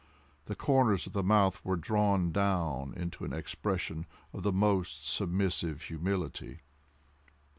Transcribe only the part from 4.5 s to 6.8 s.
most submissive humility.